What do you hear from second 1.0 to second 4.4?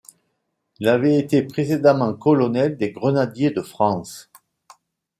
été précédemment colonel des Grenadiers de France.